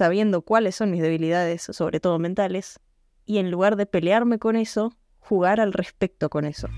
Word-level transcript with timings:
sabiendo 0.00 0.40
cuáles 0.40 0.76
son 0.76 0.90
mis 0.90 1.02
debilidades, 1.02 1.60
sobre 1.60 2.00
todo 2.00 2.18
mentales, 2.18 2.80
y 3.26 3.36
en 3.36 3.50
lugar 3.50 3.76
de 3.76 3.84
pelearme 3.84 4.38
con 4.38 4.56
eso, 4.56 4.94
jugar 5.18 5.60
al 5.60 5.74
respecto 5.74 6.30
con 6.30 6.46
eso. 6.46 6.68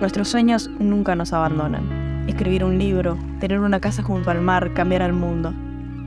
Nuestros 0.00 0.28
sueños 0.28 0.70
nunca 0.78 1.14
nos 1.14 1.34
abandonan. 1.34 2.26
Escribir 2.26 2.64
un 2.64 2.78
libro, 2.78 3.18
tener 3.38 3.60
una 3.60 3.80
casa 3.80 4.02
junto 4.02 4.30
al 4.30 4.40
mar, 4.40 4.72
cambiar 4.72 5.02
al 5.02 5.12
mundo. 5.12 5.52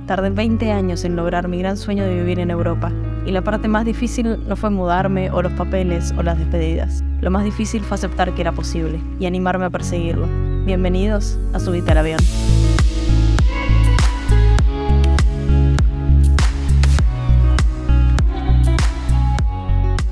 Tardé 0.08 0.32
20 0.32 0.72
años 0.72 1.06
en 1.06 1.16
lograr 1.16 1.48
mi 1.48 1.60
gran 1.60 1.78
sueño 1.78 2.06
de 2.06 2.16
vivir 2.16 2.40
en 2.40 2.50
Europa, 2.50 2.92
y 3.24 3.30
la 3.30 3.44
parte 3.44 3.68
más 3.68 3.86
difícil 3.86 4.40
no 4.48 4.56
fue 4.56 4.72
mudarme 4.72 5.30
o 5.30 5.44
los 5.44 5.54
papeles 5.54 6.12
o 6.18 6.24
las 6.24 6.40
despedidas. 6.40 7.04
Lo 7.22 7.30
más 7.30 7.44
difícil 7.44 7.84
fue 7.84 7.94
aceptar 7.94 8.34
que 8.34 8.42
era 8.42 8.52
posible 8.52 9.00
y 9.20 9.28
animarme 9.28 9.66
a 9.66 9.70
perseguirlo. 9.70 10.28
Bienvenidos 10.66 11.38
a 11.54 11.60
Subite 11.60 11.92
al 11.92 12.00
Avión. 12.00 12.20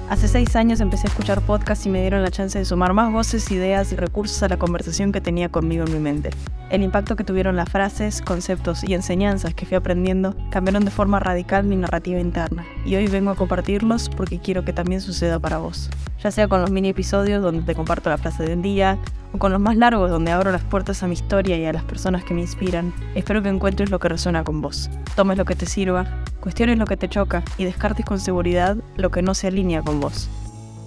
Hace 0.10 0.28
seis 0.28 0.56
años 0.56 0.82
empecé 0.82 1.06
a 1.06 1.12
escuchar 1.12 1.40
podcasts 1.42 1.86
y 1.86 1.90
me 1.90 2.02
dieron 2.02 2.24
la 2.24 2.32
chance 2.32 2.58
de 2.58 2.66
sumar 2.66 2.94
más 2.94 3.14
voces, 3.14 3.52
ideas 3.52 3.92
y 3.92 3.96
recursos 3.96 4.42
a 4.42 4.48
la 4.48 4.58
conversación 4.58 5.12
que 5.12 5.22
tenía 5.22 5.50
conmigo 5.50 5.86
en 5.86 5.94
mi 5.94 6.00
mente. 6.00 6.32
El 6.72 6.82
impacto 6.82 7.16
que 7.16 7.24
tuvieron 7.24 7.56
las 7.56 7.70
frases, 7.70 8.24
conceptos 8.24 8.84
y 8.84 8.96
enseñanzas 8.96 9.54
que 9.54 9.68
fui 9.68 9.78
aprendiendo 9.78 10.36
cambiaron 10.50 10.84
de 10.84 10.90
forma 10.90 11.20
radical 11.20 11.64
mi 11.64 11.76
narrativa 11.76 12.20
interna, 12.20 12.66
y 12.86 12.96
hoy 12.96 13.06
vengo 13.06 13.30
a 13.30 13.36
compartirlos 13.36 14.10
porque 14.10 14.40
quiero 14.40 14.66
que 14.66 14.74
también 14.74 15.00
suceda 15.00 15.38
para 15.38 15.60
vos. 15.60 15.92
Ya 16.22 16.32
sea 16.32 16.48
con 16.48 16.62
los 16.62 16.70
mini 16.70 16.90
episodios 16.90 17.42
donde 17.42 17.64
te 17.64 17.76
comparto 17.76 18.10
la 18.10 18.18
frase 18.18 18.44
del 18.44 18.62
día, 18.62 18.98
o 19.34 19.38
con 19.38 19.52
los 19.52 19.62
más 19.62 19.78
largos 19.78 20.10
donde 20.10 20.32
abro 20.32 20.52
las 20.52 20.64
puertas 20.64 21.02
a 21.04 21.08
mi 21.08 21.14
historia 21.14 21.58
y 21.58 21.66
a 21.66 21.74
las 21.74 21.84
personas 21.84 22.24
que 22.24 22.34
me 22.34 22.42
inspiran. 22.42 22.94
Espero 23.16 23.42
que 23.42 23.50
encuentres 23.50 23.90
lo 23.90 24.00
que 24.00 24.10
resuena 24.10 24.44
con 24.44 24.62
vos, 24.62 24.90
tomes 25.16 25.38
lo 25.38 25.46
que 25.46 25.56
te 25.56 25.66
sirva, 25.66 26.24
cuestiones 26.40 26.78
lo 26.78 26.86
que 26.86 26.98
te 26.98 27.08
choca 27.08 27.44
y 27.58 27.66
descartes 27.66 28.06
con 28.06 28.20
seguridad 28.20 28.78
lo 28.98 29.12
que 29.12 29.22
no 29.22 29.34
se 29.34 29.48
alinea 29.48 29.82
con 29.82 30.00
vos. 30.00 30.30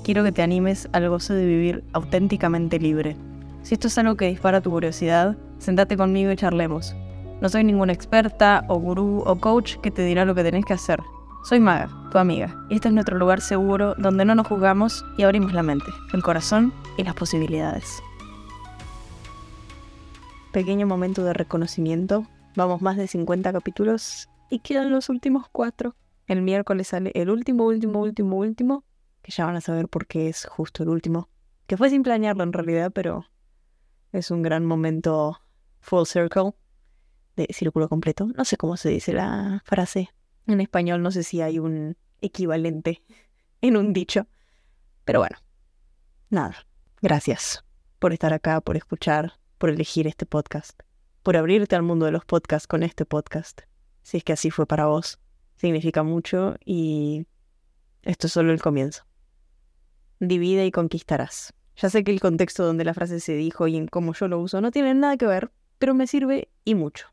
Quiero 0.04 0.24
que 0.24 0.32
te 0.32 0.42
animes 0.42 0.88
al 0.92 1.08
gozo 1.08 1.34
de 1.34 1.46
vivir 1.46 1.84
auténticamente 1.92 2.78
libre. 2.78 3.16
Si 3.62 3.74
esto 3.74 3.86
es 3.86 3.96
algo 3.98 4.16
que 4.16 4.28
dispara 4.28 4.60
tu 4.60 4.70
curiosidad, 4.70 5.36
sentate 5.58 5.96
conmigo 5.96 6.32
y 6.32 6.36
charlemos. 6.36 6.96
No 7.40 7.48
soy 7.48 7.64
ninguna 7.64 7.92
experta 7.92 8.64
o 8.68 8.78
gurú 8.78 9.22
o 9.24 9.36
coach 9.36 9.76
que 9.76 9.90
te 9.90 10.04
dirá 10.04 10.24
lo 10.24 10.34
que 10.34 10.42
tenés 10.42 10.64
que 10.64 10.74
hacer. 10.74 11.00
Soy 11.44 11.60
Maga, 11.60 11.88
tu 12.10 12.18
amiga, 12.18 12.66
y 12.70 12.76
este 12.76 12.88
es 12.88 12.94
nuestro 12.94 13.18
lugar 13.18 13.40
seguro 13.40 13.94
donde 13.96 14.24
no 14.24 14.34
nos 14.34 14.46
juzgamos 14.46 15.04
y 15.16 15.22
abrimos 15.22 15.52
la 15.52 15.62
mente, 15.62 15.90
el 16.12 16.22
corazón 16.22 16.72
y 16.96 17.04
las 17.04 17.14
posibilidades 17.14 18.02
pequeño 20.52 20.86
momento 20.86 21.24
de 21.24 21.32
reconocimiento. 21.32 22.26
Vamos 22.54 22.82
más 22.82 22.96
de 22.96 23.08
50 23.08 23.52
capítulos 23.52 24.28
y 24.50 24.60
quedan 24.60 24.92
los 24.92 25.08
últimos 25.08 25.48
cuatro. 25.50 25.96
El 26.26 26.42
miércoles 26.42 26.88
sale 26.88 27.10
el 27.14 27.30
último, 27.30 27.64
último, 27.64 28.00
último, 28.00 28.36
último, 28.36 28.84
que 29.22 29.32
ya 29.32 29.46
van 29.46 29.56
a 29.56 29.60
saber 29.60 29.88
por 29.88 30.06
qué 30.06 30.28
es 30.28 30.44
justo 30.44 30.82
el 30.82 30.90
último. 30.90 31.28
Que 31.66 31.76
fue 31.76 31.90
sin 31.90 32.02
planearlo 32.02 32.44
en 32.44 32.52
realidad, 32.52 32.92
pero 32.94 33.24
es 34.12 34.30
un 34.30 34.42
gran 34.42 34.64
momento 34.64 35.40
full 35.80 36.04
circle, 36.04 36.52
de 37.34 37.48
círculo 37.50 37.88
completo. 37.88 38.28
No 38.36 38.44
sé 38.44 38.56
cómo 38.56 38.76
se 38.76 38.90
dice 38.90 39.14
la 39.14 39.62
frase. 39.64 40.10
En 40.46 40.60
español 40.60 41.02
no 41.02 41.10
sé 41.10 41.22
si 41.22 41.40
hay 41.40 41.58
un 41.58 41.96
equivalente 42.20 43.02
en 43.60 43.76
un 43.76 43.92
dicho. 43.92 44.26
Pero 45.04 45.20
bueno, 45.20 45.36
nada. 46.30 46.66
Gracias 47.00 47.64
por 47.98 48.12
estar 48.12 48.32
acá, 48.32 48.60
por 48.60 48.76
escuchar, 48.76 49.34
por 49.58 49.70
elegir 49.70 50.06
este 50.06 50.26
podcast, 50.26 50.80
por 51.22 51.36
abrirte 51.36 51.76
al 51.76 51.82
mundo 51.82 52.06
de 52.06 52.12
los 52.12 52.24
podcasts 52.24 52.66
con 52.66 52.82
este 52.82 53.04
podcast. 53.04 53.62
Si 54.02 54.16
es 54.18 54.24
que 54.24 54.32
así 54.32 54.50
fue 54.50 54.66
para 54.66 54.86
vos, 54.86 55.20
significa 55.56 56.02
mucho 56.02 56.56
y 56.64 57.26
esto 58.02 58.26
es 58.26 58.32
solo 58.32 58.52
el 58.52 58.60
comienzo. 58.60 59.04
Divide 60.18 60.66
y 60.66 60.70
conquistarás. 60.70 61.54
Ya 61.76 61.90
sé 61.90 62.04
que 62.04 62.12
el 62.12 62.20
contexto 62.20 62.64
donde 62.64 62.84
la 62.84 62.94
frase 62.94 63.20
se 63.20 63.34
dijo 63.34 63.66
y 63.66 63.76
en 63.76 63.88
cómo 63.88 64.14
yo 64.14 64.28
lo 64.28 64.40
uso 64.40 64.60
no 64.60 64.70
tiene 64.70 64.94
nada 64.94 65.16
que 65.16 65.26
ver, 65.26 65.50
pero 65.78 65.94
me 65.94 66.06
sirve 66.06 66.48
y 66.64 66.74
mucho. 66.74 67.06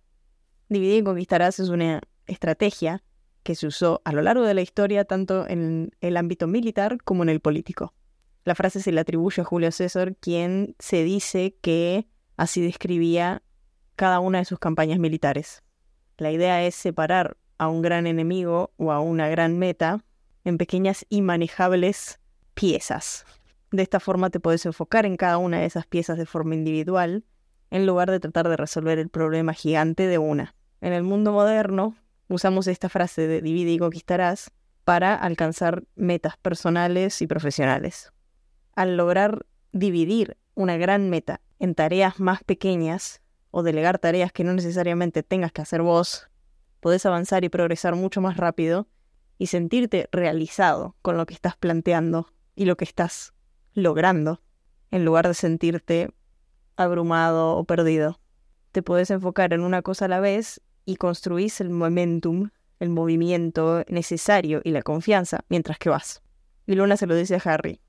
Divide 0.67 0.97
y 0.97 1.03
conquistarás 1.03 1.59
es 1.59 1.69
una 1.69 2.01
estrategia 2.27 3.03
que 3.49 3.55
se 3.55 3.65
usó 3.65 4.03
a 4.05 4.11
lo 4.11 4.21
largo 4.21 4.43
de 4.43 4.53
la 4.53 4.61
historia 4.61 5.05
tanto 5.05 5.47
en 5.49 5.89
el 6.01 6.17
ámbito 6.17 6.45
militar 6.45 6.99
como 7.03 7.23
en 7.23 7.29
el 7.29 7.39
político. 7.39 7.95
La 8.43 8.53
frase 8.53 8.79
se 8.79 8.91
le 8.91 9.01
atribuye 9.01 9.41
a 9.41 9.43
Julio 9.43 9.71
César, 9.71 10.15
quien 10.17 10.75
se 10.77 11.03
dice 11.03 11.57
que 11.59 12.07
Así 12.37 12.61
describía 12.61 13.41
cada 13.95 14.19
una 14.19 14.37
de 14.37 14.45
sus 14.45 14.59
campañas 14.59 14.99
militares. 14.99 15.63
La 16.19 16.29
idea 16.29 16.63
es 16.63 16.75
separar 16.75 17.37
a 17.57 17.69
un 17.69 17.81
gran 17.81 18.05
enemigo 18.05 18.71
o 18.77 18.91
a 18.91 18.99
una 18.99 19.29
gran 19.29 19.57
meta 19.57 20.05
en 20.43 20.59
pequeñas 20.59 21.07
y 21.09 21.23
manejables 21.23 22.19
piezas. 22.53 23.25
De 23.71 23.81
esta 23.81 23.99
forma 23.99 24.29
te 24.29 24.39
puedes 24.39 24.63
enfocar 24.67 25.07
en 25.07 25.17
cada 25.17 25.39
una 25.39 25.61
de 25.61 25.65
esas 25.65 25.87
piezas 25.87 26.19
de 26.19 26.27
forma 26.27 26.53
individual, 26.53 27.25
en 27.71 27.87
lugar 27.87 28.11
de 28.11 28.19
tratar 28.19 28.47
de 28.47 28.57
resolver 28.57 28.99
el 28.99 29.09
problema 29.09 29.53
gigante 29.53 30.05
de 30.05 30.19
una. 30.19 30.53
En 30.81 30.93
el 30.93 31.01
mundo 31.01 31.31
moderno, 31.31 31.95
usamos 32.29 32.67
esta 32.67 32.87
frase 32.87 33.27
de 33.27 33.41
divide 33.41 33.71
y 33.71 33.79
conquistarás 33.79 34.51
para 34.85 35.15
alcanzar 35.15 35.83
metas 35.95 36.37
personales 36.37 37.21
y 37.21 37.27
profesionales. 37.27 38.13
Al 38.75 38.95
lograr 38.95 39.45
dividir 39.71 40.37
una 40.55 40.77
gran 40.77 41.09
meta 41.09 41.41
en 41.59 41.75
tareas 41.75 42.19
más 42.19 42.43
pequeñas 42.43 43.21
o 43.51 43.63
delegar 43.63 43.99
tareas 43.99 44.31
que 44.31 44.43
no 44.43 44.53
necesariamente 44.53 45.23
tengas 45.23 45.51
que 45.51 45.61
hacer 45.61 45.81
vos, 45.81 46.29
podés 46.79 47.05
avanzar 47.05 47.43
y 47.43 47.49
progresar 47.49 47.95
mucho 47.95 48.21
más 48.21 48.37
rápido 48.37 48.87
y 49.37 49.47
sentirte 49.47 50.07
realizado 50.11 50.95
con 51.01 51.17
lo 51.17 51.25
que 51.25 51.33
estás 51.33 51.57
planteando 51.57 52.27
y 52.55 52.65
lo 52.65 52.77
que 52.77 52.85
estás 52.85 53.33
logrando, 53.73 54.41
en 54.91 55.05
lugar 55.05 55.27
de 55.27 55.33
sentirte 55.33 56.13
abrumado 56.75 57.57
o 57.57 57.63
perdido. 57.63 58.19
Te 58.71 58.83
podés 58.83 59.09
enfocar 59.11 59.53
en 59.53 59.61
una 59.61 59.81
cosa 59.81 60.05
a 60.05 60.09
la 60.09 60.19
vez 60.19 60.61
y 60.89 60.95
construís 60.95 61.61
el 61.61 61.69
momentum, 61.69 62.49
el 62.79 62.89
movimiento 62.89 63.83
necesario 63.89 64.59
y 64.63 64.71
la 64.71 64.81
confianza 64.81 65.45
mientras 65.47 65.77
que 65.77 65.91
vas. 65.91 66.23
Y 66.65 66.73
Luna 66.73 66.97
se 66.97 67.05
lo 67.05 67.15
dice 67.15 67.35
a 67.35 67.41
Harry. 67.45 67.79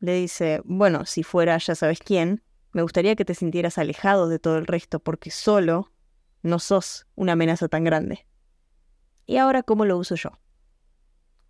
Le 0.00 0.14
dice, 0.14 0.62
bueno, 0.64 1.04
si 1.04 1.22
fuera 1.22 1.58
ya 1.58 1.74
sabes 1.74 1.98
quién, 1.98 2.42
me 2.72 2.80
gustaría 2.80 3.16
que 3.16 3.26
te 3.26 3.34
sintieras 3.34 3.76
alejado 3.76 4.30
de 4.30 4.38
todo 4.38 4.56
el 4.56 4.66
resto 4.66 4.98
porque 4.98 5.30
solo 5.30 5.92
no 6.40 6.58
sos 6.58 7.06
una 7.16 7.32
amenaza 7.32 7.68
tan 7.68 7.84
grande. 7.84 8.26
Y 9.26 9.36
ahora, 9.36 9.62
¿cómo 9.62 9.84
lo 9.84 9.98
uso 9.98 10.14
yo? 10.14 10.30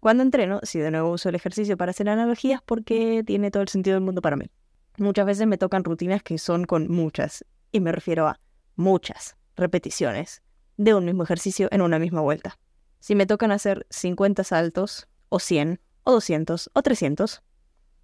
Cuando 0.00 0.24
entreno, 0.24 0.58
si 0.64 0.80
de 0.80 0.90
nuevo 0.90 1.12
uso 1.12 1.28
el 1.28 1.36
ejercicio 1.36 1.76
para 1.76 1.90
hacer 1.90 2.08
analogías 2.08 2.60
porque 2.60 3.22
tiene 3.24 3.52
todo 3.52 3.62
el 3.62 3.68
sentido 3.68 3.94
del 3.94 4.04
mundo 4.04 4.20
para 4.20 4.34
mí. 4.34 4.50
Muchas 4.98 5.26
veces 5.26 5.46
me 5.46 5.58
tocan 5.58 5.84
rutinas 5.84 6.24
que 6.24 6.38
son 6.38 6.64
con 6.64 6.90
muchas, 6.90 7.44
y 7.70 7.78
me 7.78 7.92
refiero 7.92 8.26
a 8.26 8.40
muchas 8.74 9.36
repeticiones 9.54 10.42
de 10.76 10.94
un 10.94 11.04
mismo 11.04 11.22
ejercicio 11.22 11.68
en 11.70 11.82
una 11.82 11.98
misma 11.98 12.20
vuelta. 12.20 12.58
Si 13.00 13.14
me 13.14 13.26
tocan 13.26 13.52
hacer 13.52 13.86
50 13.90 14.44
saltos, 14.44 15.08
o 15.28 15.38
100, 15.38 15.80
o 16.04 16.12
200, 16.12 16.70
o 16.72 16.82
300, 16.82 17.42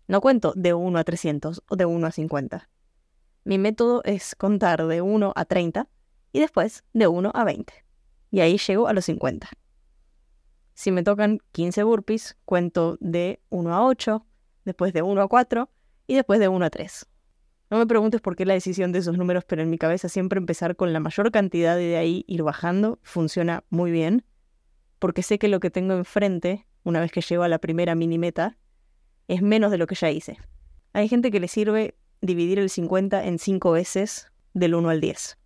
no 0.08 0.20
cuento 0.20 0.52
de 0.56 0.74
1 0.74 0.98
a 0.98 1.04
300 1.04 1.62
o 1.68 1.76
de 1.76 1.84
1 1.84 2.06
a 2.06 2.10
50. 2.10 2.68
Mi 3.44 3.58
método 3.58 4.02
es 4.04 4.34
contar 4.34 4.86
de 4.86 5.00
1 5.02 5.32
a 5.34 5.44
30 5.44 5.88
y 6.32 6.40
después 6.40 6.84
de 6.92 7.06
1 7.06 7.30
a 7.34 7.44
20. 7.44 7.72
Y 8.30 8.40
ahí 8.40 8.58
llego 8.58 8.88
a 8.88 8.92
los 8.92 9.04
50. 9.06 9.48
Si 10.74 10.90
me 10.90 11.02
tocan 11.02 11.38
15 11.52 11.82
burpees, 11.82 12.36
cuento 12.44 12.96
de 13.00 13.40
1 13.50 13.74
a 13.74 13.86
8, 13.86 14.26
después 14.64 14.92
de 14.92 15.02
1 15.02 15.22
a 15.22 15.28
4 15.28 15.70
y 16.06 16.14
después 16.14 16.40
de 16.40 16.48
1 16.48 16.64
a 16.64 16.70
3. 16.70 17.06
No 17.72 17.78
me 17.78 17.86
preguntes 17.86 18.20
por 18.20 18.36
qué 18.36 18.44
la 18.44 18.52
decisión 18.52 18.92
de 18.92 18.98
esos 18.98 19.16
números, 19.16 19.44
pero 19.46 19.62
en 19.62 19.70
mi 19.70 19.78
cabeza 19.78 20.10
siempre 20.10 20.36
empezar 20.36 20.76
con 20.76 20.92
la 20.92 21.00
mayor 21.00 21.32
cantidad 21.32 21.78
y 21.78 21.86
de 21.86 21.96
ahí 21.96 22.22
ir 22.28 22.42
bajando 22.42 22.98
funciona 23.02 23.64
muy 23.70 23.90
bien, 23.90 24.26
porque 24.98 25.22
sé 25.22 25.38
que 25.38 25.48
lo 25.48 25.58
que 25.58 25.70
tengo 25.70 25.94
enfrente, 25.94 26.66
una 26.84 27.00
vez 27.00 27.10
que 27.10 27.22
llego 27.22 27.44
a 27.44 27.48
la 27.48 27.58
primera 27.58 27.94
mini 27.94 28.18
meta, 28.18 28.58
es 29.26 29.40
menos 29.40 29.70
de 29.70 29.78
lo 29.78 29.86
que 29.86 29.94
ya 29.94 30.10
hice. 30.10 30.36
Hay 30.92 31.08
gente 31.08 31.30
que 31.30 31.40
le 31.40 31.48
sirve 31.48 31.96
dividir 32.20 32.58
el 32.58 32.68
50 32.68 33.24
en 33.24 33.38
5 33.38 33.70
veces 33.70 34.30
del 34.52 34.74
1 34.74 34.90
al 34.90 35.00
10. 35.00 35.38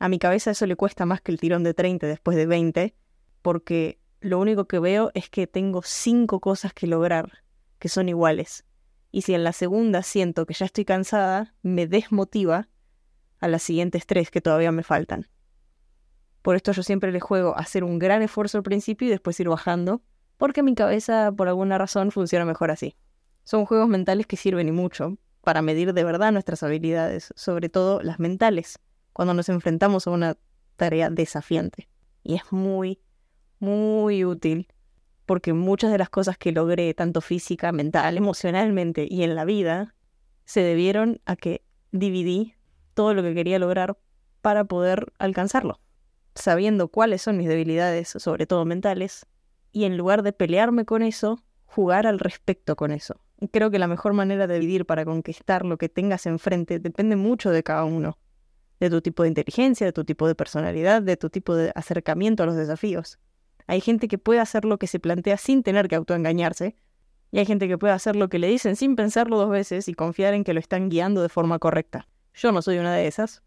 A 0.00 0.08
mi 0.08 0.18
cabeza 0.18 0.50
eso 0.50 0.66
le 0.66 0.74
cuesta 0.74 1.06
más 1.06 1.20
que 1.20 1.30
el 1.30 1.38
tirón 1.38 1.62
de 1.62 1.72
30 1.72 2.08
después 2.08 2.36
de 2.36 2.46
20, 2.46 2.96
porque 3.42 4.00
lo 4.18 4.40
único 4.40 4.66
que 4.66 4.80
veo 4.80 5.12
es 5.14 5.30
que 5.30 5.46
tengo 5.46 5.82
5 5.84 6.40
cosas 6.40 6.74
que 6.74 6.88
lograr, 6.88 7.44
que 7.78 7.88
son 7.88 8.08
iguales. 8.08 8.64
Y 9.14 9.22
si 9.22 9.32
en 9.32 9.44
la 9.44 9.52
segunda 9.52 10.02
siento 10.02 10.44
que 10.44 10.54
ya 10.54 10.66
estoy 10.66 10.84
cansada, 10.84 11.54
me 11.62 11.86
desmotiva 11.86 12.66
a 13.38 13.46
las 13.46 13.62
siguientes 13.62 14.08
3 14.08 14.28
que 14.28 14.40
todavía 14.40 14.72
me 14.72 14.82
faltan. 14.82 15.28
Por 16.42 16.56
esto 16.56 16.72
yo 16.72 16.82
siempre 16.82 17.12
le 17.12 17.20
juego 17.20 17.56
hacer 17.56 17.84
un 17.84 18.00
gran 18.00 18.22
esfuerzo 18.22 18.58
al 18.58 18.64
principio 18.64 19.06
y 19.06 19.12
después 19.12 19.38
ir 19.38 19.48
bajando, 19.48 20.02
porque 20.36 20.64
mi 20.64 20.74
cabeza 20.74 21.30
por 21.30 21.46
alguna 21.46 21.78
razón 21.78 22.10
funciona 22.10 22.44
mejor 22.44 22.72
así. 22.72 22.96
Son 23.44 23.66
juegos 23.66 23.86
mentales 23.86 24.26
que 24.26 24.36
sirven 24.36 24.66
y 24.66 24.72
mucho, 24.72 25.16
para 25.42 25.62
medir 25.62 25.92
de 25.92 26.02
verdad 26.02 26.32
nuestras 26.32 26.64
habilidades, 26.64 27.32
sobre 27.36 27.68
todo 27.68 28.02
las 28.02 28.18
mentales, 28.18 28.80
cuando 29.12 29.32
nos 29.32 29.48
enfrentamos 29.48 30.08
a 30.08 30.10
una 30.10 30.36
tarea 30.74 31.08
desafiante. 31.08 31.88
Y 32.24 32.34
es 32.34 32.50
muy, 32.50 32.98
muy 33.60 34.24
útil, 34.24 34.66
porque 35.26 35.52
muchas 35.52 35.90
de 35.90 35.98
las 35.98 36.10
cosas 36.10 36.36
que 36.36 36.52
logré, 36.52 36.92
tanto 36.94 37.20
física, 37.20 37.72
mental, 37.72 38.16
emocionalmente 38.16 39.06
y 39.08 39.22
en 39.22 39.34
la 39.34 39.44
vida, 39.44 39.94
se 40.44 40.60
debieron 40.60 41.20
a 41.24 41.36
que 41.36 41.62
dividí 41.92 42.54
todo 42.94 43.14
lo 43.14 43.22
que 43.22 43.34
quería 43.34 43.58
lograr 43.58 43.98
para 44.42 44.64
poder 44.64 45.12
alcanzarlo, 45.18 45.80
sabiendo 46.34 46.88
cuáles 46.88 47.22
son 47.22 47.36
mis 47.36 47.48
debilidades, 47.48 48.08
sobre 48.08 48.46
todo 48.46 48.64
mentales, 48.64 49.26
y 49.72 49.84
en 49.84 49.96
lugar 49.96 50.22
de 50.22 50.32
pelearme 50.32 50.84
con 50.84 51.02
eso, 51.02 51.42
jugar 51.64 52.06
al 52.06 52.18
respecto 52.18 52.76
con 52.76 52.92
eso. 52.92 53.20
Creo 53.50 53.70
que 53.70 53.78
la 53.78 53.88
mejor 53.88 54.12
manera 54.12 54.46
de 54.46 54.58
dividir 54.60 54.86
para 54.86 55.04
conquistar 55.04 55.64
lo 55.64 55.76
que 55.76 55.88
tengas 55.88 56.26
enfrente 56.26 56.78
depende 56.78 57.16
mucho 57.16 57.50
de 57.50 57.62
cada 57.62 57.84
uno, 57.84 58.18
de 58.78 58.90
tu 58.90 59.00
tipo 59.00 59.22
de 59.22 59.30
inteligencia, 59.30 59.86
de 59.86 59.92
tu 59.92 60.04
tipo 60.04 60.28
de 60.28 60.34
personalidad, 60.34 61.02
de 61.02 61.16
tu 61.16 61.30
tipo 61.30 61.54
de 61.54 61.72
acercamiento 61.74 62.42
a 62.42 62.46
los 62.46 62.56
desafíos. 62.56 63.18
Hay 63.66 63.80
gente 63.80 64.08
que 64.08 64.18
puede 64.18 64.40
hacer 64.40 64.64
lo 64.64 64.78
que 64.78 64.86
se 64.86 65.00
plantea 65.00 65.36
sin 65.36 65.62
tener 65.62 65.88
que 65.88 65.96
autoengañarse, 65.96 66.76
y 67.34 67.38
hay 67.38 67.46
gente 67.46 67.66
que 67.66 67.78
puede 67.78 67.92
hacer 67.92 68.14
lo 68.14 68.28
que 68.28 68.38
le 68.38 68.46
dicen 68.46 68.76
sin 68.76 68.94
pensarlo 68.94 69.36
dos 69.36 69.50
veces 69.50 69.88
y 69.88 69.94
confiar 69.94 70.34
en 70.34 70.44
que 70.44 70.54
lo 70.54 70.60
están 70.60 70.88
guiando 70.88 71.20
de 71.20 71.28
forma 71.28 71.58
correcta. 71.58 72.06
Yo 72.32 72.52
no 72.52 72.62
soy 72.62 72.78
una 72.78 72.94
de 72.94 73.08
esas. 73.08 73.42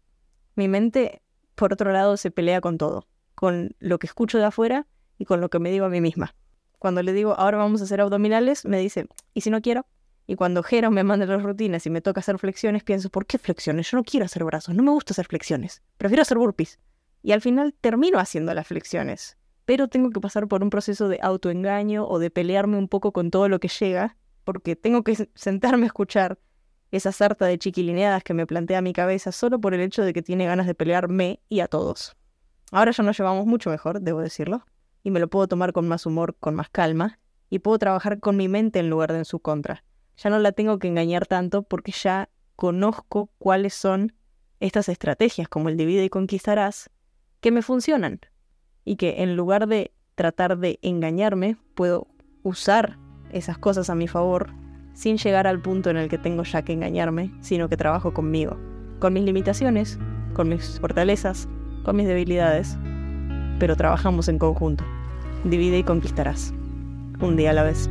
Mi 0.56 0.68
mente, 0.68 1.22
por 1.54 1.72
otro 1.72 1.90
lado, 1.90 2.18
se 2.18 2.30
pelea 2.30 2.60
con 2.60 2.76
todo, 2.76 3.06
con 3.34 3.74
lo 3.78 3.98
que 3.98 4.06
escucho 4.06 4.36
de 4.36 4.44
afuera 4.44 4.86
y 5.16 5.24
con 5.24 5.40
lo 5.40 5.48
que 5.48 5.58
me 5.58 5.70
digo 5.70 5.86
a 5.86 5.88
mí 5.88 6.02
misma. 6.02 6.34
Cuando 6.78 7.02
le 7.02 7.14
digo, 7.14 7.34
ahora 7.38 7.56
vamos 7.56 7.80
a 7.80 7.84
hacer 7.84 8.02
abdominales, 8.02 8.66
me 8.66 8.78
dice, 8.78 9.06
¿y 9.32 9.40
si 9.40 9.48
no 9.48 9.62
quiero? 9.62 9.86
Y 10.26 10.34
cuando 10.34 10.62
Jero 10.62 10.90
me 10.90 11.02
manda 11.02 11.24
las 11.24 11.42
rutinas 11.42 11.86
y 11.86 11.90
me 11.90 12.02
toca 12.02 12.20
hacer 12.20 12.38
flexiones, 12.38 12.84
pienso, 12.84 13.08
¿por 13.08 13.24
qué 13.24 13.38
flexiones? 13.38 13.90
Yo 13.90 13.96
no 13.96 14.04
quiero 14.04 14.26
hacer 14.26 14.44
brazos, 14.44 14.74
no 14.74 14.82
me 14.82 14.90
gusta 14.90 15.14
hacer 15.14 15.26
flexiones, 15.26 15.82
prefiero 15.96 16.20
hacer 16.20 16.36
burpees. 16.36 16.78
Y 17.22 17.32
al 17.32 17.40
final 17.40 17.74
termino 17.80 18.18
haciendo 18.18 18.52
las 18.52 18.66
flexiones 18.66 19.38
pero 19.68 19.86
tengo 19.86 20.08
que 20.08 20.18
pasar 20.18 20.48
por 20.48 20.62
un 20.62 20.70
proceso 20.70 21.10
de 21.10 21.18
autoengaño 21.20 22.08
o 22.08 22.18
de 22.18 22.30
pelearme 22.30 22.78
un 22.78 22.88
poco 22.88 23.12
con 23.12 23.30
todo 23.30 23.50
lo 23.50 23.60
que 23.60 23.68
llega, 23.68 24.16
porque 24.44 24.76
tengo 24.76 25.04
que 25.04 25.28
sentarme 25.34 25.82
a 25.82 25.88
escuchar 25.88 26.38
esa 26.90 27.12
sarta 27.12 27.44
de 27.44 27.58
chiquilineadas 27.58 28.24
que 28.24 28.32
me 28.32 28.46
plantea 28.46 28.80
mi 28.80 28.94
cabeza 28.94 29.30
solo 29.30 29.60
por 29.60 29.74
el 29.74 29.82
hecho 29.82 30.04
de 30.04 30.14
que 30.14 30.22
tiene 30.22 30.46
ganas 30.46 30.66
de 30.66 30.74
pelearme 30.74 31.42
y 31.50 31.60
a 31.60 31.68
todos. 31.68 32.16
Ahora 32.72 32.92
ya 32.92 33.02
nos 33.02 33.18
llevamos 33.18 33.44
mucho 33.44 33.68
mejor, 33.68 34.00
debo 34.00 34.22
decirlo, 34.22 34.64
y 35.02 35.10
me 35.10 35.20
lo 35.20 35.28
puedo 35.28 35.46
tomar 35.48 35.74
con 35.74 35.86
más 35.86 36.06
humor, 36.06 36.34
con 36.40 36.54
más 36.54 36.70
calma, 36.70 37.18
y 37.50 37.58
puedo 37.58 37.78
trabajar 37.78 38.20
con 38.20 38.38
mi 38.38 38.48
mente 38.48 38.78
en 38.78 38.88
lugar 38.88 39.12
de 39.12 39.18
en 39.18 39.24
su 39.26 39.38
contra. 39.38 39.84
Ya 40.16 40.30
no 40.30 40.38
la 40.38 40.52
tengo 40.52 40.78
que 40.78 40.88
engañar 40.88 41.26
tanto 41.26 41.62
porque 41.62 41.92
ya 41.92 42.30
conozco 42.56 43.28
cuáles 43.36 43.74
son 43.74 44.14
estas 44.60 44.88
estrategias 44.88 45.46
como 45.46 45.68
el 45.68 45.76
divide 45.76 46.06
y 46.06 46.08
conquistarás 46.08 46.88
que 47.42 47.50
me 47.50 47.60
funcionan 47.60 48.20
y 48.88 48.96
que 48.96 49.22
en 49.22 49.36
lugar 49.36 49.68
de 49.68 49.92
tratar 50.14 50.56
de 50.56 50.78
engañarme, 50.80 51.58
puedo 51.74 52.06
usar 52.42 52.96
esas 53.30 53.58
cosas 53.58 53.90
a 53.90 53.94
mi 53.94 54.08
favor 54.08 54.50
sin 54.94 55.18
llegar 55.18 55.46
al 55.46 55.60
punto 55.60 55.90
en 55.90 55.98
el 55.98 56.08
que 56.08 56.16
tengo 56.16 56.42
ya 56.42 56.62
que 56.62 56.72
engañarme, 56.72 57.30
sino 57.42 57.68
que 57.68 57.76
trabajo 57.76 58.14
conmigo, 58.14 58.56
con 58.98 59.12
mis 59.12 59.24
limitaciones, 59.24 59.98
con 60.32 60.48
mis 60.48 60.80
fortalezas, 60.80 61.48
con 61.84 61.96
mis 61.96 62.08
debilidades, 62.08 62.78
pero 63.58 63.76
trabajamos 63.76 64.28
en 64.28 64.38
conjunto. 64.38 64.84
Divide 65.44 65.80
y 65.80 65.84
conquistarás. 65.84 66.54
Un 67.20 67.36
día 67.36 67.50
a 67.50 67.54
la 67.54 67.64
vez. 67.64 67.90